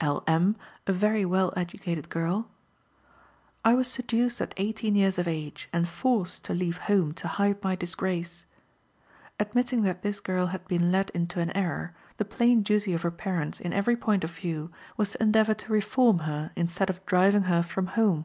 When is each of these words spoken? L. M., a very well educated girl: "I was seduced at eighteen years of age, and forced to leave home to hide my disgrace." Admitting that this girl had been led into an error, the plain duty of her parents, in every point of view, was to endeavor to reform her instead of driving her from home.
L. 0.00 0.24
M., 0.26 0.56
a 0.86 0.94
very 0.94 1.26
well 1.26 1.52
educated 1.58 2.08
girl: 2.08 2.48
"I 3.66 3.74
was 3.74 3.86
seduced 3.86 4.40
at 4.40 4.54
eighteen 4.56 4.94
years 4.94 5.18
of 5.18 5.28
age, 5.28 5.68
and 5.74 5.86
forced 5.86 6.42
to 6.46 6.54
leave 6.54 6.78
home 6.78 7.12
to 7.12 7.28
hide 7.28 7.62
my 7.62 7.76
disgrace." 7.76 8.46
Admitting 9.38 9.82
that 9.82 10.00
this 10.00 10.20
girl 10.20 10.46
had 10.46 10.66
been 10.68 10.90
led 10.90 11.10
into 11.10 11.38
an 11.38 11.50
error, 11.54 11.94
the 12.16 12.24
plain 12.24 12.62
duty 12.62 12.94
of 12.94 13.02
her 13.02 13.10
parents, 13.10 13.60
in 13.60 13.74
every 13.74 13.94
point 13.94 14.24
of 14.24 14.30
view, 14.30 14.72
was 14.96 15.10
to 15.12 15.22
endeavor 15.22 15.52
to 15.52 15.72
reform 15.74 16.20
her 16.20 16.50
instead 16.56 16.88
of 16.88 17.04
driving 17.04 17.42
her 17.42 17.62
from 17.62 17.88
home. 17.88 18.24